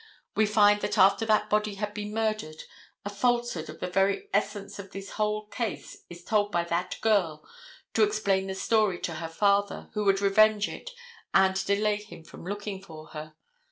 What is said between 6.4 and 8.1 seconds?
by that girl to